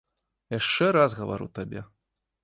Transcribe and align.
Яшчэ 0.53 0.85
раз 0.97 1.15
гавару 1.19 1.47
табе. 1.59 1.81